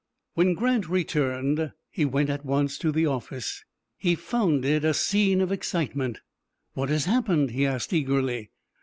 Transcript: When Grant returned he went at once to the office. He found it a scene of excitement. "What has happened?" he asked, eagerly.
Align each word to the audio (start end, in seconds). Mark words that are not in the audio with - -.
When 0.33 0.55
Grant 0.55 0.89
returned 0.89 1.73
he 1.91 2.05
went 2.05 2.31
at 2.31 2.43
once 2.43 2.79
to 2.79 2.91
the 2.91 3.05
office. 3.05 3.63
He 3.99 4.15
found 4.15 4.65
it 4.65 4.83
a 4.83 4.95
scene 4.95 5.41
of 5.41 5.51
excitement. 5.51 6.21
"What 6.73 6.89
has 6.89 7.05
happened?" 7.05 7.51
he 7.51 7.67
asked, 7.67 7.93
eagerly. 7.93 8.49